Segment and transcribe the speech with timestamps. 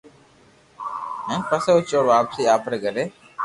[1.27, 3.03] ھين پسي او چور واپسي آپري گھري